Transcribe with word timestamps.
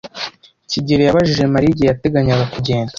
kigeli 0.69 1.03
yabajije 1.05 1.43
Mariya 1.53 1.71
igihe 1.73 1.87
yateganyaga 1.89 2.45
kugenda. 2.53 2.89